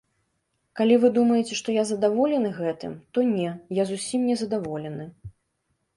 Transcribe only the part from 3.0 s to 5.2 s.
то не, я зусім незадаволены.